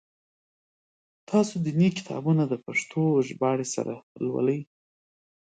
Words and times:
تاسو 1.29 1.53
دیني 1.65 1.89
کتابونه 1.97 2.43
د 2.47 2.53
پښتو 2.65 3.01
ژباړي 3.27 3.67
سره 3.75 3.93
لولی؟ 4.27 4.59